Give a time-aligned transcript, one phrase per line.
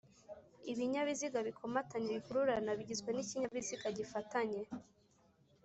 [0.71, 4.61] ibinyabiziga bikomatanye bikururana bigizwe n'ikinyabiziga gifatanye